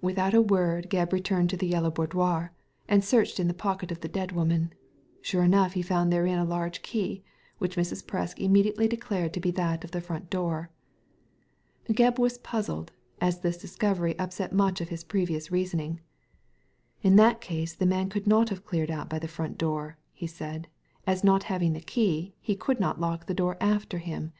[0.00, 2.52] Without a word Gebb returned to the Yellow Boudoir,
[2.88, 4.72] and searched in the pocket of the dead woman.
[5.20, 7.22] Sure enough he found therein a large key
[7.58, 8.04] which Mrs.
[8.04, 10.70] Presk immediately declared to be that of the front door.
[11.88, 12.90] Gebb was puzzled,
[13.20, 16.00] as this discovery upset much of his previous reasoning."
[17.04, 19.62] In that case the man could not have cleared out by the front,"
[20.12, 20.66] he said,
[21.06, 24.32] "as not having the key he could not lock the door after him.